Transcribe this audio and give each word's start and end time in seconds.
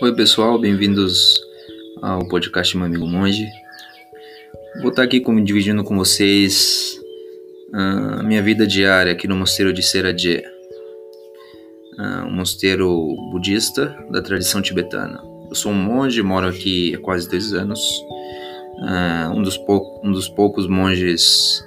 Oi 0.00 0.14
pessoal, 0.14 0.56
bem-vindos 0.60 1.42
ao 2.00 2.20
podcast 2.28 2.76
Meu 2.76 2.86
Amigo 2.86 3.04
Monge. 3.04 3.48
Vou 4.80 4.90
estar 4.90 5.02
aqui 5.02 5.18
com, 5.18 5.42
dividindo 5.42 5.82
com 5.82 5.96
vocês 5.96 7.00
a 7.72 8.22
minha 8.22 8.40
vida 8.40 8.64
diária 8.64 9.10
aqui 9.10 9.26
no 9.26 9.34
mosteiro 9.34 9.72
de 9.72 9.82
Seradje, 9.82 10.40
uh, 11.98 12.26
um 12.28 12.30
mosteiro 12.30 13.12
budista 13.32 13.86
da 14.12 14.22
tradição 14.22 14.62
tibetana. 14.62 15.20
Eu 15.48 15.56
sou 15.56 15.72
um 15.72 15.82
monge, 15.82 16.22
moro 16.22 16.46
aqui 16.46 16.94
há 16.94 16.98
quase 17.00 17.28
dois 17.28 17.52
anos, 17.52 17.80
uh, 18.78 19.32
um, 19.34 19.42
dos 19.42 19.58
um, 20.04 20.12
dos 20.12 20.28
poucos 20.28 20.68
monges 20.68 21.66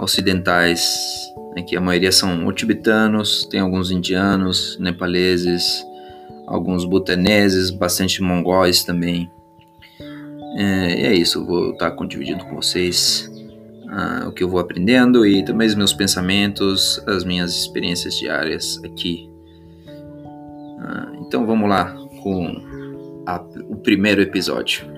ocidentais, 0.00 0.86
né, 1.56 1.62
que 1.62 1.76
a 1.76 1.80
maioria 1.80 2.12
são 2.12 2.52
tibetanos, 2.52 3.46
tem 3.46 3.60
alguns 3.60 3.90
indianos, 3.90 4.78
nepaleses, 4.78 5.82
alguns 6.48 6.84
butaneses, 6.84 7.70
bastante 7.70 8.22
mongóis 8.22 8.82
também. 8.82 9.30
É, 10.56 11.00
e 11.00 11.06
é 11.06 11.14
isso, 11.14 11.44
vou 11.44 11.72
estar 11.72 11.90
dividindo 12.06 12.44
com 12.46 12.56
vocês 12.56 13.30
uh, 13.84 14.28
o 14.28 14.32
que 14.32 14.42
eu 14.42 14.48
vou 14.48 14.58
aprendendo 14.58 15.26
e 15.26 15.44
também 15.44 15.68
os 15.68 15.74
meus 15.74 15.92
pensamentos, 15.92 17.02
as 17.06 17.22
minhas 17.22 17.54
experiências 17.54 18.16
diárias 18.16 18.80
aqui. 18.84 19.30
Uh, 19.86 21.26
então 21.26 21.46
vamos 21.46 21.68
lá 21.68 21.94
com 22.22 23.22
a, 23.26 23.44
o 23.68 23.76
primeiro 23.76 24.22
episódio. 24.22 24.97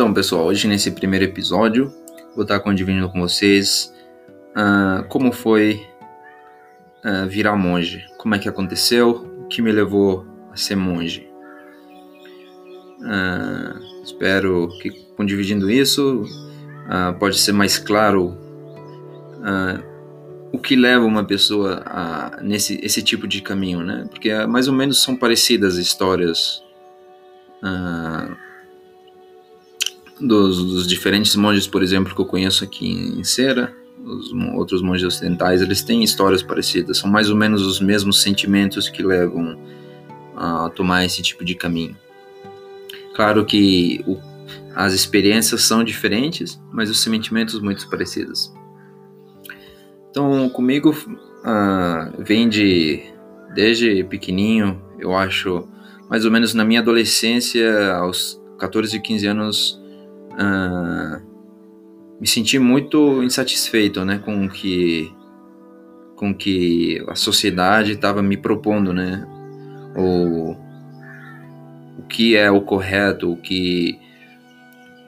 Então, 0.00 0.14
pessoal, 0.14 0.46
hoje 0.46 0.66
nesse 0.66 0.90
primeiro 0.92 1.26
episódio 1.26 1.92
vou 2.34 2.44
estar 2.44 2.58
condividindo 2.60 3.06
com 3.10 3.20
vocês 3.20 3.94
uh, 4.56 5.06
como 5.10 5.30
foi 5.30 5.86
uh, 7.04 7.28
virar 7.28 7.54
monge, 7.54 8.06
como 8.16 8.34
é 8.34 8.38
que 8.38 8.48
aconteceu, 8.48 9.10
o 9.42 9.44
que 9.48 9.60
me 9.60 9.70
levou 9.70 10.26
a 10.50 10.56
ser 10.56 10.74
monge. 10.74 11.28
Uh, 13.00 14.02
espero 14.02 14.70
que 14.80 14.90
com 15.18 15.26
dividindo 15.26 15.70
isso 15.70 16.24
pode 17.18 17.38
ser 17.38 17.52
mais 17.52 17.76
claro 17.76 18.38
o 20.50 20.58
que 20.58 20.76
leva 20.76 21.04
uma 21.04 21.24
pessoa 21.24 21.82
a 21.84 22.38
nesse 22.40 22.80
esse 22.82 23.02
tipo 23.02 23.28
de 23.28 23.42
caminho, 23.42 23.82
né? 23.82 24.06
Porque 24.08 24.32
mais 24.46 24.66
ou 24.66 24.72
menos 24.72 25.02
são 25.02 25.14
parecidas 25.14 25.76
histórias. 25.76 26.64
Uh, 27.62 28.49
dos, 30.20 30.62
dos, 30.62 30.86
diferentes 30.86 31.34
monges, 31.36 31.66
por 31.66 31.82
exemplo, 31.82 32.14
que 32.14 32.20
eu 32.20 32.26
conheço 32.26 32.64
aqui 32.64 32.88
em 32.88 33.24
Cera, 33.24 33.74
os 34.04 34.32
outros 34.54 34.82
monges 34.82 35.06
ocidentais, 35.06 35.60
eles 35.60 35.82
têm 35.82 36.02
histórias 36.02 36.42
parecidas, 36.42 36.98
são 36.98 37.10
mais 37.10 37.30
ou 37.30 37.36
menos 37.36 37.62
os 37.62 37.80
mesmos 37.80 38.22
sentimentos 38.22 38.88
que 38.88 39.02
levam 39.02 39.58
a 40.36 40.70
tomar 40.70 41.04
esse 41.04 41.22
tipo 41.22 41.44
de 41.44 41.54
caminho. 41.54 41.96
Claro 43.14 43.44
que 43.44 44.02
o, 44.06 44.16
as 44.74 44.94
experiências 44.94 45.62
são 45.62 45.84
diferentes, 45.84 46.60
mas 46.72 46.88
os 46.90 47.00
sentimentos 47.00 47.60
muito 47.60 47.88
parecidos. 47.90 48.52
Então, 50.10 50.48
comigo 50.48 50.90
uh, 50.90 52.24
vem 52.24 52.48
de 52.48 53.02
desde 53.54 54.04
pequenininho, 54.04 54.80
eu 54.98 55.14
acho, 55.14 55.68
mais 56.08 56.24
ou 56.24 56.30
menos 56.30 56.54
na 56.54 56.64
minha 56.64 56.80
adolescência, 56.80 57.92
aos 57.94 58.40
14 58.58 58.96
e 58.96 59.00
15 59.00 59.26
anos, 59.26 59.79
uh, 60.32 61.22
me 62.20 62.26
senti 62.26 62.58
muito 62.58 63.22
insatisfeito, 63.22 64.04
né, 64.04 64.18
com 64.18 64.46
o 64.46 64.50
que 64.50 65.12
com 66.16 66.34
que 66.34 67.02
a 67.08 67.14
sociedade 67.14 67.92
estava 67.92 68.22
me 68.22 68.36
propondo, 68.36 68.92
né, 68.92 69.26
o 69.96 70.54
o 71.98 72.02
que 72.08 72.36
é 72.36 72.50
o 72.50 72.60
correto, 72.62 73.32
o 73.32 73.36
que 73.36 73.98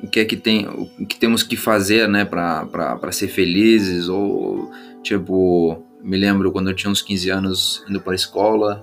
o 0.02 0.08
que 0.08 0.20
é 0.20 0.24
que 0.24 0.36
tem, 0.36 0.66
o 0.68 1.06
que 1.06 1.16
temos 1.16 1.42
que 1.42 1.56
fazer, 1.56 2.08
né, 2.08 2.24
para 2.24 3.12
ser 3.12 3.28
felizes. 3.28 4.08
Ou 4.08 4.70
tipo, 5.02 5.82
me 6.02 6.16
lembro 6.16 6.50
quando 6.50 6.70
eu 6.70 6.74
tinha 6.74 6.90
uns 6.90 7.00
15 7.00 7.30
anos 7.30 7.84
indo 7.88 8.00
para 8.00 8.12
a 8.12 8.16
escola, 8.16 8.82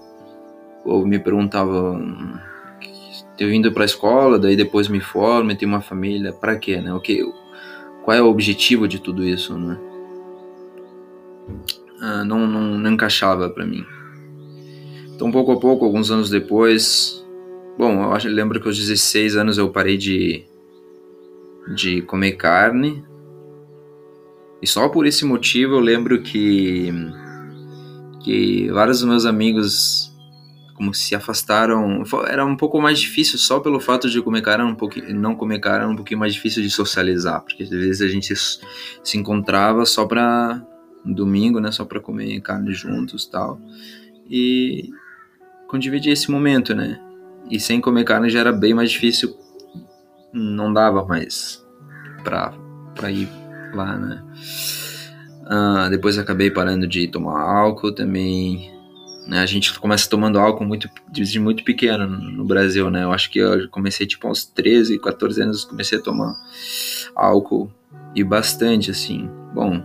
ou 0.86 1.06
me 1.06 1.20
perguntava 1.20 2.00
eu 3.44 3.54
indo 3.54 3.72
para 3.72 3.84
a 3.84 3.86
escola, 3.86 4.40
daí 4.40 4.56
depois 4.56 4.88
me 4.88 5.00
formo, 5.00 5.56
tenho 5.56 5.72
uma 5.72 5.82
família, 5.82 6.34
para 6.34 6.58
quê, 6.58 6.82
né? 6.82 6.94
O 6.94 7.00
que, 7.00 7.24
qual 8.04 8.16
é 8.16 8.22
o 8.22 8.28
objetivo 8.28 8.88
de 8.88 9.00
tudo 9.00 9.24
isso, 9.24 9.58
né? 9.58 9.78
Ah, 12.02 12.24
não, 12.24 12.48
não, 12.48 12.78
não 12.78 12.92
encaixava 12.92 13.50
para 13.50 13.66
mim. 13.66 13.86
Então, 15.16 15.32
pouco 15.32 15.52
a 15.52 15.60
pouco, 15.60 15.86
alguns 15.86 16.12
anos 16.12 16.30
depois, 16.30 17.26
bom, 17.78 18.04
eu 18.04 18.14
acho, 18.14 18.30
lembro 18.30 18.62
que 18.62 18.68
aos 18.68 18.78
16 18.78 19.36
anos 19.36 19.58
eu 19.58 19.70
parei 19.70 19.98
de 19.98 20.46
de 21.76 22.02
comer 22.02 22.34
carne. 22.34 23.04
E 24.62 24.68
só 24.68 24.90
por 24.90 25.06
esse 25.06 25.24
motivo 25.24 25.76
eu 25.76 25.80
lembro 25.80 26.22
que 26.22 26.92
que 28.24 28.70
vários 28.72 29.00
dos 29.00 29.10
meus 29.10 29.26
amigos 29.26 30.09
como 30.80 30.94
se 30.94 31.14
afastaram. 31.14 32.04
Era 32.26 32.46
um 32.46 32.56
pouco 32.56 32.82
mais 32.82 32.98
difícil 32.98 33.38
só 33.38 33.60
pelo 33.60 33.82
fato 33.82 34.10
de 34.10 34.22
comer 34.22 34.42
carne, 34.42 34.64
um 34.64 34.74
pouquinho, 34.74 35.14
não 35.14 35.36
comer 35.36 35.60
carne, 35.60 35.84
era 35.84 35.92
um 35.92 35.96
pouquinho 35.96 36.22
mais 36.22 36.34
difícil 36.34 36.64
de 36.64 36.70
socializar, 36.70 37.42
porque 37.42 37.64
às 37.64 37.70
vezes 37.70 38.02
a 38.02 38.08
gente 38.08 38.34
se 38.34 39.18
encontrava 39.18 39.86
só 39.86 40.06
para 40.06 40.66
domingo, 41.04 41.60
né, 41.60 41.70
só 41.70 41.84
para 41.84 42.00
comer 42.00 42.40
carne 42.40 42.72
juntos, 42.72 43.26
tal. 43.26 43.60
E 44.30 44.90
dividir 45.78 46.14
esse 46.14 46.32
momento, 46.32 46.74
né? 46.74 47.00
E 47.52 47.60
sem 47.60 47.82
comer 47.82 48.06
carne 48.06 48.30
já 48.30 48.40
era 48.40 48.54
bem 48.54 48.74
mais 48.74 48.90
difícil, 48.90 49.36
não 50.34 50.72
dava 50.72 51.06
mais 51.06 51.62
para 52.24 52.54
para 52.96 53.12
ir 53.12 53.30
lá, 53.74 53.98
né? 53.98 54.24
Uh, 55.44 55.90
depois 55.90 56.18
acabei 56.18 56.50
parando 56.50 56.88
de 56.88 57.08
tomar 57.08 57.42
álcool 57.42 57.92
também 57.92 58.79
né? 59.30 59.40
A 59.42 59.46
gente 59.46 59.78
começa 59.80 60.10
tomando 60.10 60.40
álcool 60.40 60.66
muito, 60.66 60.90
desde 61.08 61.40
muito 61.40 61.64
pequeno 61.64 62.08
no 62.08 62.44
Brasil, 62.44 62.90
né? 62.90 63.04
Eu 63.04 63.12
acho 63.12 63.30
que 63.30 63.38
eu 63.38 63.70
comecei 63.70 64.08
tipo 64.08 64.28
aos 64.28 64.44
13, 64.44 64.98
14 64.98 65.44
anos, 65.44 65.64
comecei 65.64 66.00
a 66.00 66.02
tomar 66.02 66.36
álcool 67.16 67.72
e 68.16 68.24
bastante, 68.24 68.90
assim. 68.90 69.30
Bom, 69.54 69.84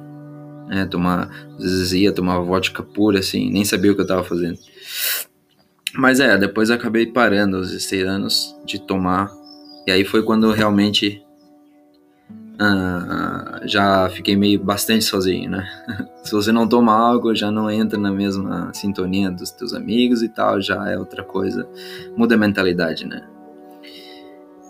né? 0.66 0.87
Tomar, 0.87 1.31
às 1.59 1.62
vezes 1.62 1.93
ia 1.93 2.10
tomar 2.12 2.38
vodka 2.41 2.83
pura, 2.83 3.19
assim, 3.19 3.50
nem 3.50 3.66
sabia 3.66 3.93
o 3.93 3.94
que 3.94 4.00
eu 4.00 4.06
tava 4.06 4.25
fazendo. 4.25 4.59
Mas 5.93 6.21
é, 6.21 6.37
depois 6.38 6.71
acabei 6.71 7.06
parando 7.06 7.59
aos 7.59 7.71
16 7.71 8.04
anos 8.04 8.56
de 8.65 8.81
tomar. 8.81 9.31
E 9.87 9.93
aí 9.93 10.04
foi 10.04 10.22
quando 10.22 10.50
realmente 10.50 11.22
uh, 12.54 13.66
já 13.66 14.09
fiquei 14.10 14.37
meio 14.37 14.62
bastante 14.62 15.04
sozinho, 15.04 15.50
né? 15.50 15.69
Se 16.22 16.32
você 16.32 16.53
não 16.53 16.66
toma 16.66 16.92
algo, 16.92 17.34
já 17.34 17.50
não 17.50 17.70
entra 17.70 17.98
na 17.98 18.10
mesma 18.10 18.72
sintonia 18.72 19.30
dos 19.30 19.51
teus 19.51 19.74
amigos 19.74 20.22
e 20.22 20.28
tal, 20.28 20.60
já 20.60 20.89
é 20.91 20.98
outra 20.98 21.22
coisa. 21.22 21.68
Muda 22.16 22.34
a 22.34 22.39
mentalidade, 22.39 23.06
né? 23.06 23.22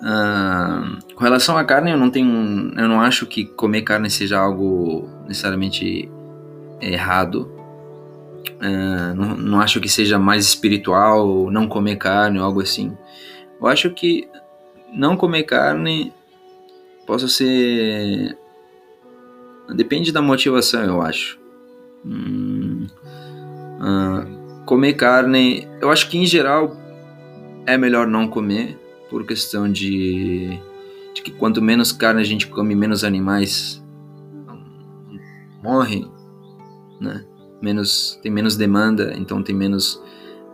Uh, 0.01 1.15
com 1.15 1.25
relação 1.25 1.57
à 1.57 1.65
carne, 1.65 1.91
eu 1.91 1.97
não 1.97 2.11
tenho, 2.11 2.73
eu 2.77 2.89
não 2.89 3.01
acho 3.01 3.27
que 3.27 3.45
comer 3.45 3.83
carne 3.83 4.11
seja 4.11 4.39
algo 4.39 5.09
necessariamente 5.27 6.11
errado. 6.81 7.51
Uh, 8.61 9.15
não, 9.15 9.37
não 9.37 9.61
acho 9.61 9.81
que 9.81 9.89
seja 9.89 10.19
mais 10.19 10.45
espiritual 10.45 11.51
não 11.51 11.69
comer 11.69 11.97
carne 11.97 12.39
ou 12.39 12.45
algo 12.45 12.61
assim. 12.61 12.97
Eu 13.61 13.67
acho 13.67 13.91
que 13.91 14.29
não 14.93 15.17
comer 15.17 15.45
carne 15.45 16.13
possa 17.07 17.29
ser. 17.29 18.37
Depende 19.75 20.13
da 20.13 20.21
motivação, 20.21 20.83
eu 20.85 21.01
acho. 21.01 21.39
Hum, 22.05 22.87
uh, 23.81 24.65
comer 24.67 24.95
carne, 24.95 25.67
eu 25.81 25.91
acho 25.91 26.11
que 26.11 26.19
em 26.19 26.27
geral 26.27 26.77
é 27.67 27.79
melhor 27.79 28.07
não 28.07 28.29
comer, 28.29 28.79
por 29.09 29.25
questão 29.25 29.71
de, 29.71 30.61
de 31.15 31.23
que 31.23 31.31
quanto 31.31 31.63
menos 31.63 31.93
carne 31.93 32.21
a 32.21 32.25
gente 32.25 32.47
come, 32.47 32.75
menos 32.75 33.05
animais 33.05 33.83
morrem, 35.63 36.11
né? 37.01 37.25
Menos, 37.63 38.19
tem 38.23 38.31
menos 38.31 38.57
demanda, 38.57 39.15
então 39.17 39.43
tem 39.43 39.55
menos, 39.55 39.95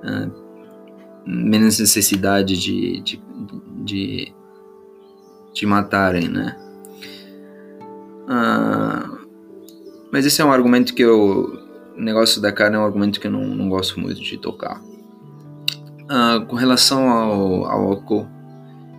uh, 0.05 0.31
menos 1.27 1.81
necessidade 1.81 2.57
de, 2.57 3.01
de, 3.01 3.23
de 3.83 4.33
te 5.53 5.67
matarem, 5.67 6.29
né? 6.29 6.57
Ah, 8.29 9.19
mas 10.13 10.27
esse 10.27 10.41
é 10.41 10.45
um 10.45 10.53
argumento 10.53 10.95
que 10.95 11.03
eu. 11.03 11.59
O 11.97 12.01
negócio 12.01 12.41
da 12.41 12.53
carne 12.53 12.77
é 12.77 12.79
um 12.79 12.85
argumento 12.85 13.21
que 13.21 13.27
eu 13.27 13.31
não, 13.31 13.45
não 13.45 13.69
gosto 13.69 14.01
muito 14.01 14.21
de 14.21 14.39
tocar. 14.39 14.81
Ah, 16.09 16.45
com 16.49 16.57
relação 16.57 17.09
ao, 17.09 17.65
ao 17.67 17.93
álcool, 17.93 18.27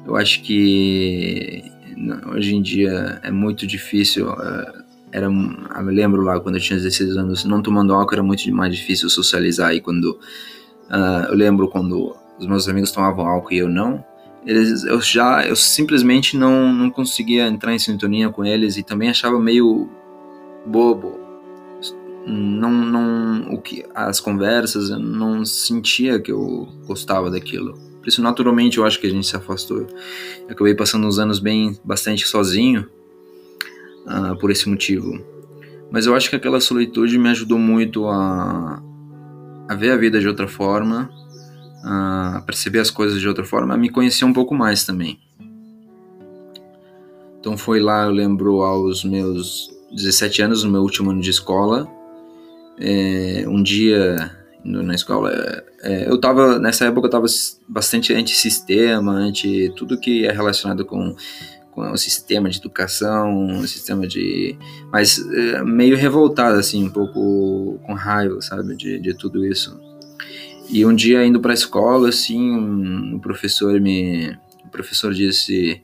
eu 0.05 0.15
acho 0.15 0.41
que 0.43 1.63
hoje 2.33 2.55
em 2.55 2.61
dia 2.61 3.19
é 3.23 3.31
muito 3.31 3.65
difícil. 3.67 4.29
Uh, 4.29 4.81
era, 5.11 5.25
eu 5.25 5.31
me 5.31 5.93
lembro 5.93 6.21
lá 6.21 6.39
quando 6.39 6.55
eu 6.55 6.61
tinha 6.61 6.77
16 6.77 7.17
anos, 7.17 7.43
não 7.43 7.61
tomando 7.61 7.93
álcool 7.93 8.13
era 8.13 8.23
muito 8.23 8.49
mais 8.53 8.75
difícil 8.75 9.09
socializar. 9.09 9.73
E 9.73 9.81
quando 9.81 10.19
uh, 10.89 11.25
eu 11.29 11.35
lembro 11.35 11.67
quando 11.69 12.15
os 12.39 12.47
meus 12.47 12.67
amigos 12.67 12.91
tomavam 12.91 13.25
álcool 13.25 13.53
e 13.53 13.57
eu 13.57 13.69
não, 13.69 14.03
eles, 14.45 14.83
eu 14.83 14.99
já, 15.01 15.45
eu 15.45 15.55
simplesmente 15.55 16.35
não, 16.35 16.73
não 16.73 16.89
conseguia 16.89 17.47
entrar 17.47 17.73
em 17.73 17.79
sintonia 17.79 18.29
com 18.29 18.43
eles 18.43 18.77
e 18.77 18.83
também 18.83 19.09
achava 19.09 19.39
meio 19.39 19.89
bobo. 20.65 21.19
Não, 22.25 22.71
não, 22.71 23.53
o 23.53 23.61
que, 23.61 23.83
as 23.95 24.19
conversas, 24.19 24.89
eu 24.89 24.99
não 24.99 25.43
sentia 25.43 26.19
que 26.19 26.31
eu 26.31 26.67
gostava 26.85 27.31
daquilo. 27.31 27.73
Por 27.99 28.07
isso, 28.07 28.21
naturalmente, 28.21 28.77
eu 28.77 28.85
acho 28.85 28.99
que 28.99 29.07
a 29.07 29.09
gente 29.09 29.27
se 29.27 29.35
afastou. 29.35 29.81
Eu 29.81 30.49
acabei 30.49 30.73
passando 30.75 31.07
uns 31.07 31.19
anos 31.19 31.39
bem, 31.39 31.77
bastante 31.83 32.27
sozinho, 32.27 32.87
uh, 34.05 34.37
por 34.39 34.49
esse 34.49 34.67
motivo. 34.67 35.23
Mas 35.91 36.05
eu 36.05 36.15
acho 36.15 36.29
que 36.29 36.35
aquela 36.35 36.59
solitude 36.59 37.17
me 37.17 37.29
ajudou 37.29 37.59
muito 37.59 38.07
a, 38.07 38.81
a 39.67 39.75
ver 39.75 39.91
a 39.91 39.97
vida 39.97 40.19
de 40.19 40.27
outra 40.27 40.47
forma, 40.47 41.11
a 41.83 42.43
perceber 42.45 42.79
as 42.79 42.89
coisas 42.89 43.19
de 43.19 43.27
outra 43.27 43.43
forma, 43.43 43.73
a 43.73 43.77
me 43.77 43.89
conhecer 43.89 44.25
um 44.25 44.33
pouco 44.33 44.53
mais 44.53 44.85
também. 44.85 45.19
Então 47.39 47.57
foi 47.57 47.79
lá, 47.79 48.05
eu 48.05 48.11
lembro, 48.11 48.61
aos 48.61 49.03
meus 49.03 49.71
17 49.91 50.43
anos, 50.43 50.63
no 50.63 50.71
meu 50.71 50.81
último 50.81 51.09
ano 51.09 51.21
de 51.21 51.29
escola, 51.29 51.87
é, 52.79 53.45
um 53.47 53.61
dia 53.63 54.31
na 54.63 54.93
escola, 54.93 55.31
é, 55.31 55.63
é, 55.81 56.09
eu 56.09 56.19
tava, 56.19 56.59
nessa 56.59 56.85
época 56.85 57.07
eu 57.07 57.11
tava 57.11 57.25
bastante 57.67 58.13
anti-sistema, 58.13 59.11
anti 59.11 59.73
tudo 59.75 59.99
que 59.99 60.25
é 60.25 60.31
relacionado 60.31 60.85
com, 60.85 61.15
com 61.71 61.81
o 61.91 61.97
sistema 61.97 62.47
de 62.47 62.59
educação, 62.59 63.59
o 63.59 63.67
sistema 63.67 64.07
de... 64.07 64.55
mas 64.91 65.17
é, 65.19 65.63
meio 65.63 65.97
revoltado, 65.97 66.59
assim, 66.59 66.85
um 66.85 66.89
pouco 66.89 67.79
com 67.83 67.93
raiva, 67.93 68.39
sabe, 68.41 68.75
de, 68.75 68.99
de 68.99 69.13
tudo 69.15 69.43
isso. 69.45 69.79
E 70.71 70.85
um 70.85 70.95
dia 70.95 71.25
indo 71.25 71.41
para 71.41 71.51
a 71.51 71.53
escola, 71.53 72.07
assim, 72.07 72.49
um, 72.49 73.15
um 73.15 73.19
professor 73.19 73.77
me, 73.81 74.29
o 74.63 74.69
professor 74.71 75.13
disse, 75.13 75.83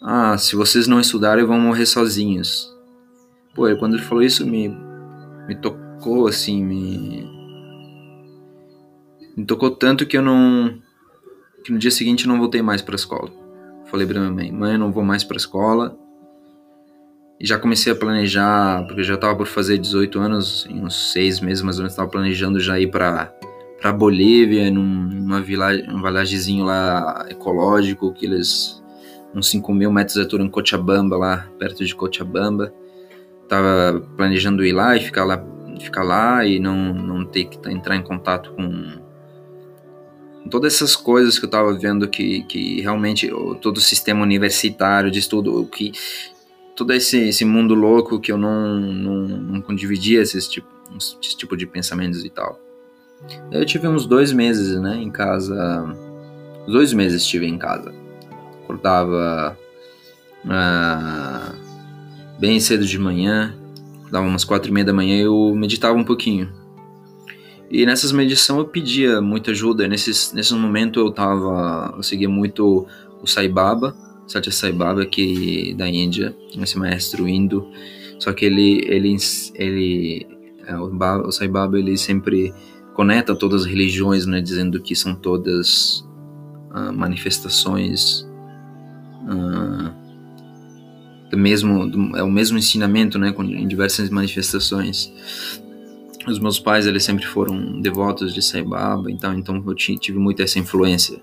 ah, 0.00 0.38
se 0.38 0.56
vocês 0.56 0.86
não 0.86 0.98
estudarem 0.98 1.44
vão 1.44 1.60
morrer 1.60 1.84
sozinhos. 1.84 2.74
Pô, 3.54 3.68
e 3.68 3.76
quando 3.76 3.96
ele 3.96 4.02
falou 4.02 4.24
isso 4.24 4.46
me, 4.46 4.74
me 5.46 5.54
tocou, 5.54 6.26
assim, 6.26 6.64
me, 6.64 7.30
me 9.36 9.44
tocou 9.44 9.70
tanto 9.70 10.06
que 10.06 10.16
eu 10.16 10.22
não, 10.22 10.80
que 11.62 11.70
no 11.70 11.78
dia 11.78 11.90
seguinte 11.90 12.24
eu 12.24 12.32
não 12.32 12.38
voltei 12.38 12.62
mais 12.62 12.80
para 12.80 12.94
a 12.94 12.96
escola. 12.96 13.30
Falei 13.90 14.06
para 14.06 14.20
minha 14.20 14.32
mãe, 14.32 14.50
mãe, 14.50 14.72
eu 14.72 14.78
não 14.78 14.90
vou 14.90 15.04
mais 15.04 15.22
para 15.22 15.36
a 15.36 15.36
escola. 15.36 15.98
E 17.38 17.46
já 17.46 17.58
comecei 17.58 17.92
a 17.92 17.96
planejar, 17.96 18.86
porque 18.86 19.02
eu 19.02 19.04
já 19.04 19.14
estava 19.16 19.36
por 19.36 19.46
fazer 19.46 19.76
18 19.76 20.18
anos, 20.18 20.66
em 20.70 20.82
uns 20.82 21.12
seis 21.12 21.40
meses 21.40 21.62
mais 21.62 21.76
ou 21.76 21.82
menos, 21.82 21.92
estava 21.92 22.08
planejando 22.08 22.58
já 22.58 22.80
ir 22.80 22.90
para 22.90 23.30
para 23.82 23.92
Bolívia, 23.92 24.70
num, 24.70 24.84
numa 24.84 25.42
vilagem, 25.42 25.90
um 25.90 26.64
lá 26.64 27.26
ecológico, 27.28 28.12
que 28.14 28.24
eles 28.24 28.80
uns 29.34 29.48
5 29.48 29.74
mil 29.74 29.90
metros 29.90 30.14
de 30.14 30.20
altura 30.20 30.44
em 30.44 30.48
Cochabamba, 30.48 31.16
lá 31.16 31.48
perto 31.58 31.84
de 31.84 31.94
Cochabamba. 31.94 32.72
Tava 33.48 34.00
planejando 34.16 34.64
ir 34.64 34.72
lá 34.72 34.96
e 34.96 35.00
ficar 35.00 35.24
lá, 35.24 35.44
ficar 35.80 36.04
lá 36.04 36.46
e 36.46 36.60
não, 36.60 36.94
não 36.94 37.24
ter 37.24 37.46
que 37.46 37.58
entrar 37.68 37.96
em 37.96 38.02
contato 38.02 38.52
com, 38.52 39.02
todas 40.48 40.74
essas 40.74 40.94
coisas 40.94 41.38
que 41.38 41.44
eu 41.44 41.50
tava 41.50 41.76
vendo 41.76 42.08
que, 42.08 42.44
que 42.44 42.80
realmente 42.80 43.28
todo 43.60 43.78
o 43.78 43.80
sistema 43.80 44.22
universitário 44.22 45.10
de 45.10 45.18
estudo, 45.18 45.66
que 45.66 45.92
todo 46.76 46.92
esse, 46.92 47.28
esse 47.28 47.44
mundo 47.44 47.74
louco 47.74 48.20
que 48.20 48.30
eu 48.30 48.38
não, 48.38 48.78
não, 48.78 49.26
não 49.26 49.74
dividia 49.74 50.20
esses 50.20 50.46
tipo, 50.46 50.68
esse 50.96 51.36
tipo 51.36 51.56
de 51.56 51.66
pensamentos 51.66 52.24
e 52.24 52.30
tal. 52.30 52.60
Eu 53.50 53.64
tive 53.64 53.86
uns 53.88 54.06
dois 54.06 54.32
meses, 54.32 54.80
né, 54.80 54.96
em 54.96 55.10
casa. 55.10 55.96
Dois 56.66 56.92
meses 56.92 57.22
estive 57.22 57.46
em 57.46 57.58
casa. 57.58 57.92
Acordava 58.64 59.56
ah, 60.48 61.52
bem 62.38 62.58
cedo 62.60 62.84
de 62.84 62.98
manhã, 62.98 63.54
dava 64.10 64.26
umas 64.26 64.44
quatro 64.44 64.70
e 64.70 64.72
meia 64.72 64.84
da 64.84 64.92
manhã 64.92 65.16
eu 65.20 65.54
meditava 65.54 65.96
um 65.96 66.04
pouquinho. 66.04 66.50
E 67.70 67.86
nessas 67.86 68.12
meditações 68.12 68.58
eu 68.58 68.66
pedia 68.66 69.20
muita 69.22 69.50
ajuda. 69.50 69.88
Nesses, 69.88 70.32
nesse 70.32 70.52
momento 70.52 71.00
eu 71.00 71.10
tava, 71.10 71.94
eu 71.96 72.02
seguia 72.02 72.28
muito 72.28 72.86
o 73.22 73.26
Sai 73.26 73.48
Baba, 73.48 73.96
Satya 74.26 74.52
Sai 74.52 74.72
Baba, 74.72 75.06
que 75.06 75.72
da 75.74 75.88
Índia, 75.88 76.36
esse 76.60 76.78
maestro 76.78 77.26
indo. 77.26 77.66
Só 78.18 78.32
que 78.32 78.44
ele, 78.44 78.84
ele, 78.86 79.16
ele, 79.54 80.26
é, 80.66 80.76
o, 80.76 80.88
Baba, 80.88 81.26
o 81.26 81.32
Sai 81.32 81.48
Baba, 81.48 81.78
ele 81.78 81.96
sempre 81.96 82.52
conecta 82.94 83.34
todas 83.34 83.62
as 83.62 83.68
religiões, 83.68 84.26
né, 84.26 84.40
dizendo 84.40 84.80
que 84.80 84.94
são 84.94 85.14
todas 85.14 86.04
uh, 86.70 86.92
manifestações 86.92 88.26
uh, 89.24 89.92
do 91.30 91.38
mesmo, 91.38 91.88
do, 91.88 92.16
é 92.16 92.22
o 92.22 92.30
mesmo 92.30 92.58
ensinamento, 92.58 93.18
né, 93.18 93.32
com, 93.32 93.42
em 93.42 93.66
diversas 93.66 94.10
manifestações. 94.10 95.12
Os 96.26 96.38
meus 96.38 96.60
pais, 96.60 96.86
eles 96.86 97.02
sempre 97.02 97.26
foram 97.26 97.80
devotos 97.80 98.32
de 98.32 98.40
Sai 98.42 98.62
Baba, 98.62 99.10
então, 99.10 99.34
então 99.34 99.64
eu 99.66 99.74
tive 99.74 100.18
muito 100.18 100.42
essa 100.42 100.58
influência. 100.58 101.20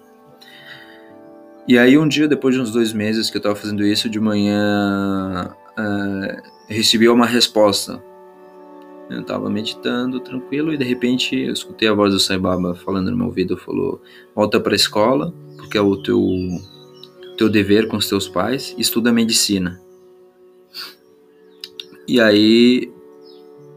E 1.68 1.78
aí 1.78 1.98
um 1.98 2.08
dia, 2.08 2.28
depois 2.28 2.56
de 2.56 2.62
uns 2.62 2.72
dois 2.72 2.92
meses 2.92 3.30
que 3.30 3.38
eu 3.38 3.40
estava 3.40 3.56
fazendo 3.56 3.84
isso, 3.84 4.10
de 4.10 4.20
manhã 4.20 5.54
uh, 5.78 6.42
recebi 6.68 7.08
uma 7.08 7.28
resposta 7.28 8.04
eu 9.10 9.22
estava 9.22 9.50
meditando, 9.50 10.20
tranquilo, 10.20 10.72
e 10.72 10.78
de 10.78 10.86
repente 10.86 11.36
eu 11.36 11.52
escutei 11.52 11.88
a 11.88 11.94
voz 11.94 12.14
do 12.14 12.20
Sai 12.20 12.38
Baba 12.38 12.76
falando 12.76 13.10
no 13.10 13.18
meu 13.18 13.26
ouvido, 13.28 13.58
falou, 13.58 14.02
volta 14.36 14.60
para 14.60 14.74
a 14.74 14.76
escola, 14.76 15.34
porque 15.58 15.78
é 15.78 15.82
o 15.82 15.98
teu, 15.98 16.22
teu 17.38 17.50
dever 17.50 17.88
com 17.88 17.98
os 17.98 18.08
teus 18.08 18.28
pais, 18.28 18.76
estuda 18.78 19.12
medicina. 19.12 19.82
E 22.08 22.20
aí, 22.20 22.92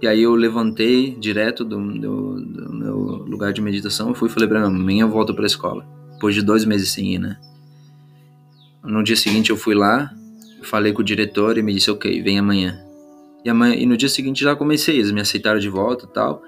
e 0.02 0.06
aí 0.06 0.22
eu 0.22 0.34
levantei 0.34 1.16
direto 1.16 1.64
do, 1.64 1.78
do, 1.98 2.40
do 2.40 2.72
meu 2.74 2.96
lugar 3.26 3.52
de 3.52 3.62
meditação, 3.62 4.12
e 4.12 4.14
fui 4.14 4.28
falei 4.28 4.48
para 4.48 4.68
minha 4.68 5.04
eu 5.04 5.10
volto 5.10 5.34
para 5.34 5.44
a 5.44 5.46
escola, 5.46 5.86
depois 6.12 6.34
de 6.34 6.42
dois 6.42 6.66
meses 6.66 6.90
sem 6.90 7.14
ir, 7.14 7.18
né? 7.18 7.38
No 8.84 9.02
dia 9.02 9.16
seguinte 9.16 9.50
eu 9.50 9.56
fui 9.56 9.74
lá, 9.74 10.12
falei 10.62 10.92
com 10.92 11.00
o 11.00 11.04
diretor 11.04 11.56
e 11.56 11.62
me 11.62 11.72
disse, 11.72 11.90
ok, 11.90 12.20
vem 12.20 12.38
amanhã. 12.38 12.91
E, 13.44 13.50
amanhã, 13.50 13.74
e 13.74 13.86
no 13.86 13.96
dia 13.96 14.08
seguinte 14.08 14.44
já 14.44 14.54
comecei, 14.54 14.96
eles 14.96 15.10
me 15.10 15.20
aceitaram 15.20 15.58
de 15.58 15.68
volta 15.68 16.04
e 16.04 16.08
tal. 16.08 16.42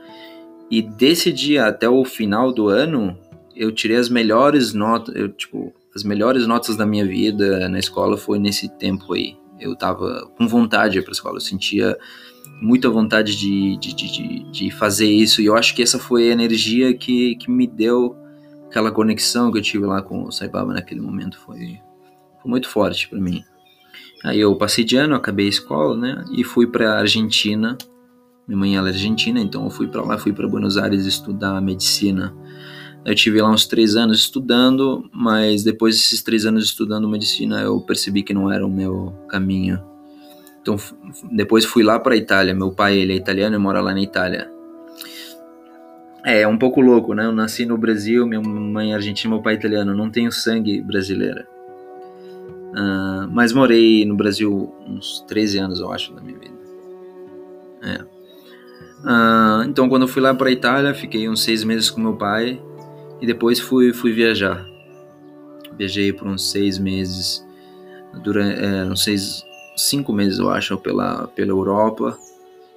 E 0.70 0.82
desse 0.82 1.32
dia 1.32 1.66
até 1.66 1.88
o 1.88 2.04
final 2.04 2.52
do 2.52 2.68
ano, 2.68 3.18
eu 3.54 3.72
tirei 3.72 3.96
as 3.96 4.08
melhores 4.08 4.72
notas, 4.72 5.14
eu, 5.14 5.28
tipo, 5.28 5.72
as 5.94 6.02
melhores 6.02 6.46
notas 6.46 6.76
da 6.76 6.86
minha 6.86 7.06
vida 7.06 7.68
na 7.68 7.78
escola 7.78 8.16
foi 8.16 8.38
nesse 8.38 8.68
tempo 8.68 9.12
aí. 9.12 9.36
Eu 9.60 9.76
tava 9.76 10.28
com 10.36 10.48
vontade 10.48 10.94
de 10.94 10.98
ir 10.98 11.02
pra 11.02 11.12
escola, 11.12 11.36
eu 11.36 11.40
sentia 11.40 11.96
muita 12.60 12.88
vontade 12.88 13.36
de, 13.36 13.76
de, 13.76 13.94
de, 13.94 14.50
de, 14.50 14.70
fazer 14.70 15.06
isso. 15.06 15.40
E 15.40 15.46
eu 15.46 15.56
acho 15.56 15.74
que 15.74 15.82
essa 15.82 15.98
foi 15.98 16.28
a 16.28 16.32
energia 16.32 16.94
que, 16.94 17.36
que 17.36 17.50
me 17.50 17.66
deu 17.66 18.16
aquela 18.68 18.90
conexão 18.90 19.52
que 19.52 19.58
eu 19.58 19.62
tive 19.62 19.84
lá 19.86 20.02
com 20.02 20.24
o 20.24 20.32
Saibaba 20.32 20.72
naquele 20.72 21.00
momento. 21.00 21.38
Foi, 21.38 21.78
foi 22.42 22.50
muito 22.50 22.68
forte 22.68 23.08
para 23.08 23.20
mim. 23.20 23.44
Aí 24.22 24.40
eu 24.40 24.56
passei 24.56 24.84
de 24.84 24.96
ano, 24.96 25.14
acabei 25.14 25.46
a 25.46 25.50
escola, 25.50 25.96
né? 25.96 26.24
E 26.32 26.42
fui 26.42 26.66
para 26.66 26.98
Argentina. 26.98 27.76
Minha 28.46 28.58
mãe 28.58 28.76
ela 28.76 28.88
é 28.88 28.92
argentina, 28.92 29.40
então 29.40 29.64
eu 29.64 29.70
fui 29.70 29.86
para 29.86 30.02
lá, 30.02 30.18
fui 30.18 30.32
para 30.32 30.48
Buenos 30.48 30.76
Aires 30.76 31.06
estudar 31.06 31.60
medicina. 31.60 32.34
Eu 33.04 33.14
tive 33.14 33.40
lá 33.40 33.50
uns 33.50 33.66
três 33.66 33.96
anos 33.96 34.20
estudando, 34.20 35.08
mas 35.12 35.62
depois 35.62 35.96
desses 35.96 36.22
três 36.22 36.46
anos 36.46 36.64
estudando 36.64 37.08
medicina, 37.08 37.60
eu 37.60 37.80
percebi 37.80 38.22
que 38.22 38.32
não 38.32 38.50
era 38.50 38.66
o 38.66 38.70
meu 38.70 39.14
caminho. 39.28 39.82
Então 40.62 40.76
depois 41.30 41.66
fui 41.66 41.82
lá 41.82 41.98
para 41.98 42.16
Itália. 42.16 42.54
Meu 42.54 42.70
pai 42.70 42.96
ele 42.96 43.12
é 43.12 43.16
italiano 43.16 43.56
e 43.56 43.58
mora 43.58 43.82
lá 43.82 43.92
na 43.92 44.00
Itália. 44.00 44.50
É, 46.24 46.40
é 46.40 46.48
um 46.48 46.56
pouco 46.56 46.80
louco, 46.80 47.12
né? 47.12 47.26
Eu 47.26 47.32
nasci 47.32 47.66
no 47.66 47.76
Brasil, 47.76 48.26
minha 48.26 48.40
mãe 48.40 48.92
é 48.92 48.94
argentina, 48.94 49.34
meu 49.34 49.42
pai 49.42 49.54
é 49.54 49.58
italiano. 49.58 49.94
Não 49.94 50.10
tenho 50.10 50.32
sangue 50.32 50.80
brasileiro. 50.80 51.53
Uh, 52.74 53.30
mas 53.30 53.52
morei 53.52 54.04
no 54.04 54.16
Brasil 54.16 54.74
uns 54.84 55.24
13 55.28 55.58
anos, 55.58 55.80
eu 55.80 55.92
acho, 55.92 56.12
da 56.12 56.20
minha 56.20 56.36
vida. 56.36 56.54
É. 57.82 58.02
Uh, 59.04 59.62
então, 59.68 59.88
quando 59.88 60.02
eu 60.02 60.08
fui 60.08 60.20
lá 60.20 60.34
para 60.34 60.48
a 60.48 60.52
Itália, 60.52 60.92
fiquei 60.92 61.28
uns 61.28 61.44
seis 61.44 61.62
meses 61.62 61.88
com 61.88 62.00
meu 62.00 62.16
pai 62.16 62.60
e 63.20 63.26
depois 63.26 63.60
fui, 63.60 63.92
fui 63.92 64.12
viajar. 64.12 64.66
Viajei 65.78 66.12
por 66.12 66.26
uns 66.26 66.50
seis 66.50 66.78
meses, 66.78 67.44
durante, 68.22 68.60
é, 68.60 68.84
uns 68.84 69.04
seis, 69.04 69.44
cinco 69.76 70.12
meses 70.12 70.38
eu 70.38 70.50
acho, 70.50 70.76
pela, 70.78 71.28
pela 71.28 71.50
Europa, 71.50 72.18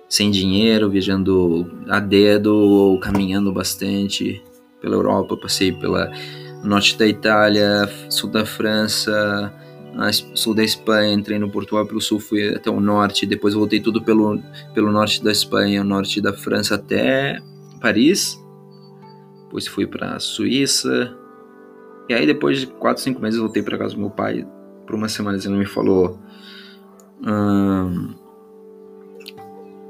sem 0.08 0.30
dinheiro, 0.30 0.90
viajando 0.90 1.72
a 1.90 2.00
dedo 2.00 2.54
ou 2.56 3.00
caminhando 3.00 3.52
bastante 3.52 4.44
pela 4.80 4.96
Europa. 4.96 5.38
Passei 5.38 5.72
pela 5.72 6.12
norte 6.64 6.98
da 6.98 7.08
Itália, 7.08 7.90
sul 8.10 8.30
da 8.30 8.46
França, 8.46 9.54
sul 10.36 10.54
da 10.54 10.64
Espanha, 10.64 11.14
entrei 11.14 11.40
no 11.40 11.50
Portugal 11.50 11.86
pelo 11.86 12.00
sul, 12.02 12.20
fui 12.20 12.56
até 12.56 12.70
o 12.70 12.80
norte, 12.80 13.26
depois 13.26 13.54
voltei 13.54 13.80
tudo 13.80 14.02
pelo, 14.02 14.40
pelo 14.74 14.92
norte 14.92 15.24
da 15.24 15.32
Espanha, 15.32 15.84
norte 15.84 16.22
da 16.22 16.34
França 16.34 16.76
até 16.76 17.40
Paris, 17.82 18.40
depois 19.44 19.68
fui 19.68 19.88
para 19.88 20.20
Suíça, 20.20 21.16
e 22.08 22.14
aí 22.14 22.26
depois 22.26 22.60
de 22.60 22.68
4, 22.68 23.02
5 23.04 23.22
meses 23.22 23.40
voltei 23.40 23.64
para 23.64 23.78
casa 23.78 23.96
do 23.96 24.00
meu 24.00 24.10
pai, 24.10 24.46
por 24.86 24.96
uma 24.96 25.10
semana 25.10 25.38
ele 25.38 25.50
me 25.50 25.66
falou 25.66 26.20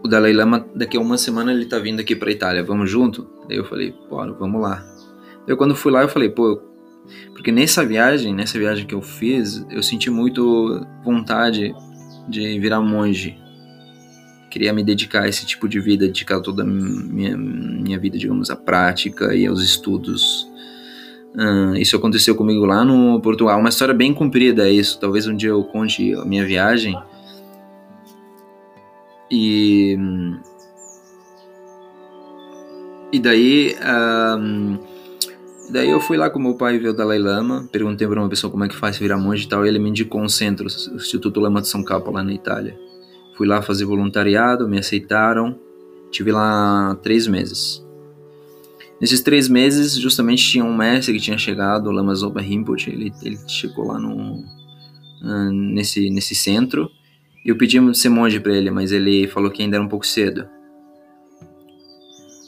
o 0.04 0.08
Dalai 0.08 0.32
Lama 0.32 0.66
daqui 0.74 0.98
a 0.98 1.02
uma 1.02 1.18
semana 1.18 1.52
ele 1.52 1.66
tá 1.66 1.78
vindo 1.80 2.00
aqui 2.00 2.16
para 2.16 2.32
Itália, 2.32 2.64
vamos 2.64 2.90
junto? 2.90 3.28
Daí 3.48 3.58
eu 3.58 3.66
falei, 3.66 3.94
bora, 4.10 4.32
vamos 4.32 4.62
lá. 4.62 4.84
Eu 5.46 5.58
quando 5.58 5.76
fui 5.76 5.92
lá 5.92 6.02
eu 6.02 6.10
falei, 6.10 6.30
pô, 6.30 6.62
porque 7.34 7.52
nessa 7.52 7.86
viagem, 7.86 8.34
nessa 8.34 8.58
viagem 8.58 8.86
que 8.86 8.96
eu 8.96 9.02
fiz, 9.02 9.66
eu 9.70 9.82
senti 9.82 10.10
muito 10.10 10.86
vontade 11.04 11.74
de 12.28 12.60
virar 12.60 12.82
monge. 12.82 13.38
Queria 14.50 14.74
me 14.74 14.84
dedicar 14.84 15.24
a 15.24 15.28
esse 15.28 15.46
tipo 15.46 15.68
de 15.68 15.80
vida, 15.80 16.08
dedicar 16.08 16.42
toda 16.42 16.64
a 16.64 16.66
minha, 16.66 17.38
minha 17.38 18.00
vida, 18.00 18.18
digamos, 18.18 18.50
à 18.50 18.56
prática 18.56 19.36
e 19.36 19.46
aos 19.46 19.62
estudos. 19.62 20.48
Isso 21.76 21.96
aconteceu 21.96 22.36
comigo 22.36 22.66
lá 22.66 22.84
no 22.84 23.22
Portugal. 23.22 23.60
Uma 23.60 23.70
história 23.70 23.94
bem 23.94 24.14
comprida 24.14 24.70
isso. 24.70 25.00
Talvez 25.00 25.28
um 25.28 25.36
dia 25.36 25.50
eu 25.50 25.64
conte 25.64 26.14
a 26.16 26.26
minha 26.26 26.46
viagem. 26.46 26.98
E 29.30 29.96
e 33.12 33.20
daí 33.20 33.76
uh, 33.76 34.97
Daí 35.70 35.90
eu 35.90 36.00
fui 36.00 36.16
lá 36.16 36.30
com 36.30 36.40
meu 36.40 36.56
pai 36.56 36.80
ver 36.80 36.90
o 36.90 36.94
Dalai 36.94 37.20
Lama, 37.20 37.68
perguntei 37.72 38.08
para 38.08 38.22
uma 38.22 38.30
pessoa 38.30 38.50
como 38.50 38.64
é 38.64 38.70
que 38.70 38.76
faz 38.76 38.98
virar 38.98 39.18
monge 39.18 39.46
e 39.46 39.50
tal, 39.50 39.66
e 39.66 39.70
ele 39.70 39.80
me 39.80 39.90
indicou 39.90 40.22
um 40.22 40.30
centro, 40.30 40.66
o 40.66 40.96
Instituto 40.96 41.42
Lama 41.42 41.62
de 41.62 41.68
São 41.68 41.84
Capa, 41.84 42.10
lá 42.10 42.24
na 42.24 42.34
Itália. 42.34 42.78
Fui 43.36 43.46
lá 43.46 43.62
fazer 43.62 43.84
voluntariado, 43.84 44.68
me 44.68 44.80
aceitaram, 44.80 45.60
tive 46.10 46.32
lá 46.32 46.96
três 47.04 47.28
meses. 47.28 47.86
Nesses 49.00 49.22
três 49.22 49.50
meses, 49.50 49.96
justamente 49.96 50.44
tinha 50.50 50.64
um 50.64 50.76
mestre 50.76 51.14
que 51.14 51.20
tinha 51.20 51.38
chegado, 51.38 51.88
o 51.88 51.92
Lama 51.92 52.16
Zopa 52.16 52.40
Rinpoche, 52.40 52.90
ele, 52.90 53.12
ele 53.22 53.38
chegou 53.48 53.88
lá 53.88 54.00
no, 54.00 54.40
uh, 55.22 55.52
nesse, 55.52 56.10
nesse 56.10 56.34
centro, 56.34 56.90
e 57.46 57.50
eu 57.50 57.58
pedi 57.58 57.78
ser 57.96 58.10
monge 58.10 58.40
para 58.40 58.54
ele, 58.54 58.72
mas 58.72 58.92
ele 58.94 59.28
falou 59.28 59.52
que 59.52 59.62
ainda 59.62 59.76
era 59.76 59.84
um 59.84 59.90
pouco 59.90 60.08
cedo. 60.08 60.48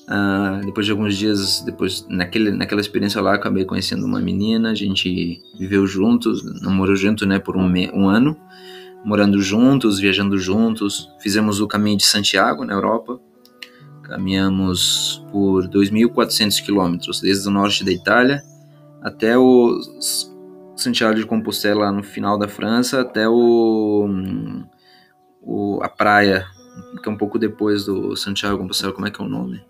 Uh, 0.09 0.65
depois 0.65 0.87
de 0.87 0.91
alguns 0.91 1.15
dias, 1.15 1.61
depois 1.61 2.03
naquele, 2.09 2.49
naquela 2.49 2.81
experiência 2.81 3.21
lá, 3.21 3.35
acabei 3.35 3.63
conhecendo 3.63 4.07
uma 4.07 4.19
menina, 4.19 4.71
a 4.71 4.75
gente 4.75 5.39
viveu 5.59 5.85
juntos, 5.85 6.43
namorou 6.63 6.95
junto, 6.95 7.27
né, 7.27 7.37
por 7.37 7.55
um, 7.55 7.71
um 7.93 8.09
ano, 8.09 8.35
morando 9.05 9.39
juntos, 9.39 9.99
viajando 9.99 10.35
juntos, 10.39 11.07
fizemos 11.21 11.61
o 11.61 11.67
caminho 11.67 11.97
de 11.97 12.05
Santiago, 12.05 12.65
na 12.65 12.73
Europa, 12.73 13.19
caminhamos 14.01 15.23
por 15.31 15.67
2.400 15.67 16.63
quilômetros, 16.63 17.21
desde 17.21 17.47
o 17.47 17.51
norte 17.51 17.85
da 17.85 17.91
Itália 17.91 18.41
até 19.03 19.37
o 19.37 19.79
Santiago 20.75 21.15
de 21.15 21.25
Compostela, 21.25 21.91
no 21.91 22.01
final 22.01 22.37
da 22.37 22.47
França, 22.47 23.01
até 23.01 23.29
o, 23.29 24.09
o 25.41 25.79
a 25.83 25.87
praia, 25.87 26.47
que 27.03 27.07
é 27.07 27.11
um 27.11 27.17
pouco 27.17 27.37
depois 27.37 27.85
do 27.85 28.15
Santiago 28.15 28.55
de 28.55 28.61
Compostela, 28.61 28.91
como 28.91 29.05
é 29.05 29.11
que 29.11 29.21
é 29.21 29.23
o 29.23 29.29
nome? 29.29 29.68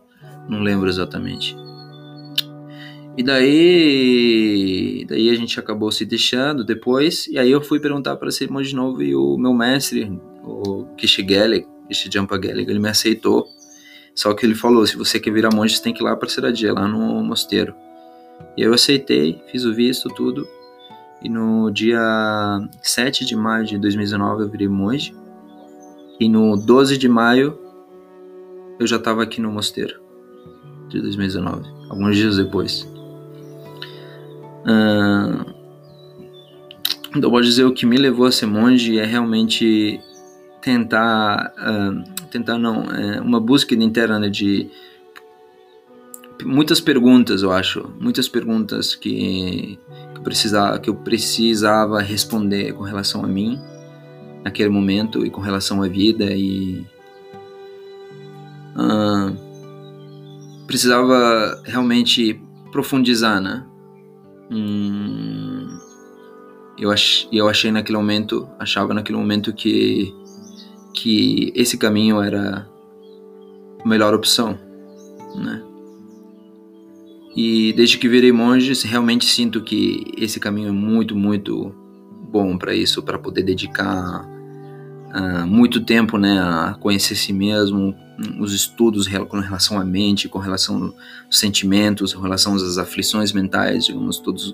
Não 0.49 0.61
lembro 0.61 0.89
exatamente. 0.89 1.55
E 3.15 3.23
daí, 3.23 5.05
daí 5.07 5.29
a 5.29 5.35
gente 5.35 5.59
acabou 5.59 5.91
se 5.91 6.05
deixando 6.05 6.63
depois, 6.63 7.27
e 7.27 7.37
aí 7.37 7.51
eu 7.51 7.61
fui 7.61 7.79
perguntar 7.79 8.15
para 8.15 8.31
ser 8.31 8.45
irmão 8.45 8.61
de 8.61 8.75
novo 8.75 9.03
e 9.03 9.15
o 9.15 9.37
meu 9.37 9.53
mestre, 9.53 10.19
o 10.43 10.85
Kishi 10.97 11.25
Gellig, 11.27 11.67
Kishi 11.87 12.09
Jampa 12.11 12.39
Gellig, 12.41 12.69
ele 12.69 12.79
me 12.79 12.89
aceitou. 12.89 13.47
Só 14.15 14.33
que 14.33 14.45
ele 14.45 14.55
falou, 14.55 14.85
se 14.87 14.97
você 14.97 15.19
quer 15.19 15.31
virar 15.31 15.53
monge, 15.53 15.75
você 15.75 15.83
tem 15.83 15.93
que 15.93 16.01
ir 16.01 16.05
lá 16.05 16.15
para 16.15 16.27
Seradia, 16.27 16.73
lá 16.73 16.87
no 16.87 17.23
mosteiro. 17.23 17.75
E 18.57 18.61
eu 18.61 18.73
aceitei, 18.73 19.41
fiz 19.51 19.65
o 19.65 19.73
visto, 19.73 20.09
tudo. 20.09 20.47
E 21.21 21.29
no 21.29 21.69
dia 21.69 21.99
7 22.81 23.25
de 23.25 23.35
maio 23.35 23.65
de 23.65 23.77
2019 23.77 24.43
eu 24.43 24.49
virei 24.49 24.67
monge. 24.67 25.13
E 26.19 26.27
no 26.27 26.55
12 26.55 26.97
de 26.97 27.07
maio 27.07 27.57
eu 28.79 28.87
já 28.87 28.95
estava 28.95 29.23
aqui 29.23 29.39
no 29.41 29.51
mosteiro 29.51 30.08
de 30.89 31.01
2019, 31.01 31.69
alguns 31.89 32.15
dias 32.15 32.37
depois. 32.37 32.81
Uh, 34.65 35.53
então, 37.15 37.31
pode 37.31 37.47
dizer 37.47 37.63
o 37.65 37.73
que 37.73 37.85
me 37.85 37.97
levou 37.97 38.25
a 38.25 38.31
ser 38.31 38.45
monge 38.45 38.99
é 38.99 39.05
realmente 39.05 39.99
tentar, 40.61 41.53
tentar 42.29 42.57
não, 42.59 42.83
é 42.83 43.19
uma 43.19 43.39
busca 43.39 43.73
interna 43.73 44.29
de 44.29 44.69
muitas 46.45 46.79
perguntas, 46.79 47.41
eu 47.41 47.51
acho, 47.51 47.89
muitas 47.99 48.27
perguntas 48.27 48.95
que, 48.95 49.77
que, 50.13 50.21
precisava, 50.21 50.79
que 50.79 50.89
eu 50.89 50.95
precisava 50.95 52.01
responder 52.01 52.73
com 52.73 52.83
relação 52.83 53.23
a 53.23 53.27
mim 53.27 53.59
naquele 54.43 54.69
momento 54.69 55.25
e 55.25 55.29
com 55.29 55.41
relação 55.41 55.81
à 55.81 55.87
vida 55.87 56.25
e 56.31 56.85
uh, 58.75 59.48
precisava 60.69 61.59
realmente 61.65 62.39
profundizar, 62.71 63.41
né? 63.41 63.65
Hum, 64.51 65.79
eu, 66.77 66.91
ach, 66.91 67.27
eu 67.31 67.49
achei 67.49 67.71
naquele 67.71 67.97
momento, 67.97 68.47
achava 68.59 68.93
naquele 68.93 69.17
momento 69.17 69.51
que, 69.51 70.13
que 70.93 71.51
esse 71.55 71.75
caminho 71.75 72.21
era 72.21 72.69
a 73.83 73.87
melhor 73.87 74.13
opção, 74.13 74.59
né? 75.35 75.63
E 77.35 77.73
desde 77.73 77.97
que 77.97 78.07
virei 78.07 78.31
monge, 78.31 78.71
realmente 78.85 79.25
sinto 79.25 79.63
que 79.63 80.03
esse 80.19 80.39
caminho 80.39 80.69
é 80.69 80.71
muito, 80.71 81.15
muito 81.15 81.73
bom 82.31 82.55
para 82.59 82.75
isso, 82.75 83.01
para 83.01 83.17
poder 83.17 83.41
dedicar 83.41 84.23
muito 85.45 85.81
tempo 85.81 86.17
né, 86.17 86.39
a 86.39 86.75
conhecer 86.79 87.15
si 87.15 87.33
mesmo, 87.33 87.95
os 88.39 88.53
estudos 88.53 89.07
com 89.27 89.39
relação 89.39 89.79
à 89.79 89.85
mente, 89.85 90.27
com 90.27 90.39
relação 90.39 90.93
aos 91.25 91.39
sentimentos, 91.39 92.13
com 92.13 92.21
relação 92.21 92.55
às 92.55 92.77
aflições 92.77 93.31
mentais, 93.31 93.85
digamos, 93.85 94.19
todos, 94.19 94.53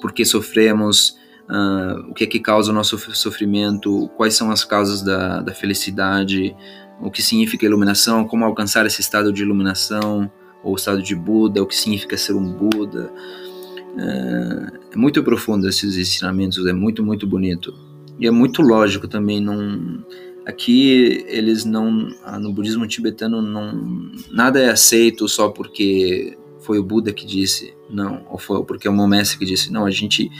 por 0.00 0.12
que 0.12 0.24
sofremos, 0.24 1.16
uh, 1.48 2.10
o 2.10 2.14
que 2.14 2.24
é 2.24 2.26
que 2.26 2.38
causa 2.38 2.70
o 2.70 2.74
nosso 2.74 2.98
sofrimento, 3.14 4.08
quais 4.16 4.34
são 4.34 4.50
as 4.50 4.64
causas 4.64 5.02
da, 5.02 5.40
da 5.40 5.52
felicidade, 5.52 6.54
o 7.00 7.10
que 7.10 7.22
significa 7.22 7.64
iluminação, 7.64 8.26
como 8.26 8.44
alcançar 8.44 8.86
esse 8.86 9.00
estado 9.00 9.32
de 9.32 9.42
iluminação, 9.42 10.30
ou 10.62 10.74
estado 10.74 11.02
de 11.02 11.14
Buda, 11.14 11.62
o 11.62 11.66
que 11.66 11.76
significa 11.76 12.16
ser 12.16 12.34
um 12.34 12.52
Buda. 12.52 13.12
É 14.92 14.96
muito 14.96 15.22
profundo 15.22 15.68
esses 15.68 15.96
ensinamentos, 15.96 16.66
é 16.66 16.72
muito, 16.72 17.02
muito 17.04 17.26
bonito. 17.26 17.85
E 18.18 18.26
é 18.26 18.30
muito 18.30 18.62
lógico 18.62 19.06
também, 19.06 19.40
não 19.40 20.04
Aqui 20.46 21.24
eles 21.26 21.64
não, 21.64 22.08
ah, 22.24 22.38
no 22.38 22.52
budismo 22.52 22.86
tibetano 22.86 23.42
não 23.42 24.12
nada 24.30 24.60
é 24.60 24.70
aceito 24.70 25.28
só 25.28 25.48
porque 25.48 26.38
foi 26.60 26.78
o 26.78 26.84
Buda 26.84 27.12
que 27.12 27.26
disse, 27.26 27.74
não, 27.90 28.24
ou 28.30 28.38
foi 28.38 28.64
porque 28.64 28.86
é 28.86 28.90
o 28.90 28.94
meu 28.94 29.08
mestre 29.08 29.38
que 29.38 29.44
disse, 29.44 29.72
não, 29.72 29.84
a 29.84 29.90
gente 29.90 30.30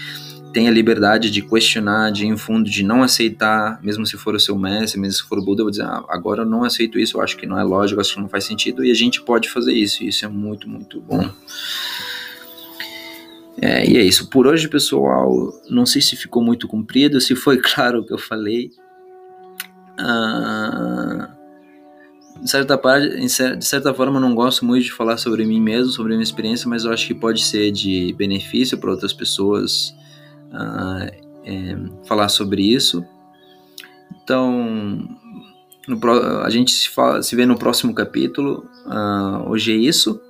tem 0.53 0.69
a 0.69 0.71
liberdade 0.71 1.29
de 1.29 1.43
questionar, 1.43 2.11
de 2.13 2.25
em 2.25 2.37
fundo, 2.37 2.71
de 2.71 2.85
não 2.85 3.03
aceitar, 3.03 3.81
mesmo 3.83 4.07
se 4.07 4.17
for 4.17 4.35
o 4.37 4.41
seu 4.41 4.57
mestre, 4.57 4.99
mesmo 4.99 5.21
se 5.21 5.29
for 5.29 5.39
o 5.39 5.45
Buda, 5.45 5.63
eu 5.63 5.65
vou 5.65 5.71
dizer, 5.71 5.85
ah, 5.85 6.05
agora 6.09 6.43
eu 6.43 6.47
não 6.47 6.63
aceito 6.63 7.01
isso, 7.01 7.19
eu 7.19 7.21
acho 7.21 7.37
que 7.37 7.45
não 7.45 7.59
é 7.59 7.65
lógico, 7.65 8.01
acho 8.01 8.15
que 8.15 8.21
não 8.21 8.29
faz 8.29 8.45
sentido, 8.45 8.85
e 8.85 8.93
a 8.93 8.95
gente 8.95 9.21
pode 9.23 9.51
fazer 9.51 9.75
isso, 9.75 10.05
e 10.05 10.09
isso 10.09 10.25
é 10.25 10.29
muito, 10.29 10.69
muito 10.69 11.01
bom. 11.01 11.29
É, 13.61 13.89
e 13.89 13.97
é 13.97 14.03
isso. 14.03 14.29
Por 14.29 14.47
hoje, 14.47 14.69
pessoal, 14.69 15.53
não 15.69 15.87
sei 15.87 16.03
se 16.03 16.17
ficou 16.17 16.43
muito 16.43 16.69
comprido, 16.69 17.21
se 17.21 17.35
foi 17.35 17.59
claro 17.63 18.01
o 18.01 18.05
que 18.05 18.13
eu 18.13 18.19
falei. 18.19 18.71
Ah, 19.99 21.31
de 22.41 22.51
certa 22.51 22.77
parte, 22.77 23.17
de 23.19 23.65
certa 23.65 23.95
forma, 23.95 24.19
eu 24.19 24.21
não 24.21 24.35
gosto 24.35 24.65
muito 24.65 24.85
de 24.85 24.93
falar 24.93 25.17
sobre 25.17 25.45
mim 25.47 25.61
mesmo, 25.61 25.91
sobre 25.91 26.13
minha 26.13 26.23
experiência, 26.23 26.69
mas 26.69 26.85
eu 26.85 26.93
acho 26.93 27.07
que 27.07 27.15
pode 27.15 27.43
ser 27.43 27.73
de 27.73 28.15
benefício 28.17 28.77
para 28.77 28.91
outras 28.91 29.13
pessoas 29.13 29.95
ah, 30.53 31.07
é, 31.45 31.77
falar 32.07 32.29
sobre 32.29 32.63
isso. 32.63 33.05
Então, 34.23 35.09
no, 35.89 35.99
a 36.43 36.51
gente 36.51 36.73
se, 36.73 36.91
fala, 36.91 37.23
se 37.23 37.35
vê 37.35 37.47
no 37.47 37.57
próximo 37.57 37.95
capítulo. 37.95 38.69
Ah, 38.87 39.45
hoje 39.47 39.73
é 39.73 39.77
isso. 39.77 40.21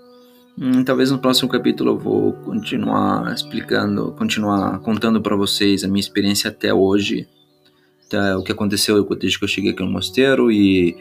Hum, 0.59 0.83
talvez 0.85 1.11
no 1.11 1.19
próximo 1.19 1.51
capítulo 1.51 1.91
eu 1.91 1.99
vou 1.99 2.33
continuar 2.33 3.31
explicando, 3.35 4.13
continuar 4.13 4.79
contando 4.79 5.21
para 5.21 5.37
vocês 5.37 5.85
a 5.85 5.89
minha 5.89 6.01
experiência 6.01 6.49
até 6.49 6.73
hoje, 6.73 7.29
até 8.07 8.35
o 8.35 8.43
que 8.43 8.53
aconteceu 8.53 9.05
desde 9.17 9.39
que 9.39 9.45
eu 9.45 9.49
cheguei 9.49 9.73
aqui 9.73 9.83
no 9.83 9.91
mosteiro 9.91 10.51
e, 10.51 10.97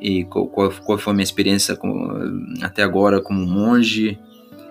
e 0.00 0.24
qual, 0.24 0.48
qual, 0.48 0.98
foi 0.98 1.12
a 1.12 1.14
minha 1.14 1.22
experiência 1.22 1.76
com, 1.76 2.18
até 2.60 2.82
agora 2.82 3.20
como 3.20 3.46
monge 3.46 4.18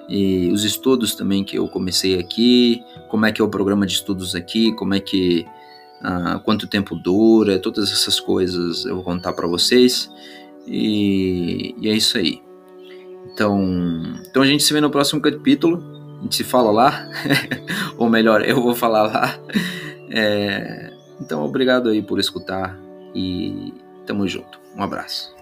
e 0.10 0.52
os 0.52 0.66
estudos 0.66 1.16
também 1.16 1.42
que 1.42 1.58
eu 1.58 1.70
comecei 1.70 2.20
aqui, 2.20 2.84
como 3.10 3.26
é 3.26 3.32
que 3.32 3.42
é 3.42 3.46
o 3.46 3.50
programa 3.50 3.86
de 3.86 3.94
estudos 3.94 4.36
aqui, 4.36 4.74
como 4.74 4.94
é 4.94 5.00
que 5.00 5.46
uh, 6.02 6.42
quanto 6.42 6.68
tempo 6.68 6.94
dura, 6.94 7.58
todas 7.58 7.90
essas 7.90 8.20
coisas 8.20 8.84
eu 8.84 8.96
vou 8.96 9.04
contar 9.04 9.32
para 9.32 9.48
vocês 9.48 10.12
e, 10.68 11.74
e 11.80 11.88
é 11.88 11.94
isso 11.94 12.18
aí. 12.18 12.44
Então, 13.32 13.62
então 14.30 14.42
a 14.42 14.46
gente 14.46 14.64
se 14.64 14.74
vê 14.74 14.80
no 14.80 14.90
próximo 14.90 15.22
capítulo. 15.22 15.84
A 16.20 16.24
gente 16.24 16.36
se 16.36 16.44
fala 16.44 16.72
lá. 16.72 17.08
Ou 17.98 18.10
melhor, 18.10 18.44
eu 18.44 18.62
vou 18.62 18.74
falar 18.74 19.04
lá. 19.04 19.40
É, 20.10 20.92
então, 21.20 21.44
obrigado 21.44 21.90
aí 21.90 22.02
por 22.02 22.20
escutar 22.20 22.78
e 23.14 23.74
tamo 24.06 24.28
junto. 24.28 24.60
Um 24.76 24.84
abraço. 24.84 25.35